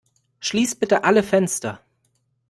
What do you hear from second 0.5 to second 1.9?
bitte alle Fenster!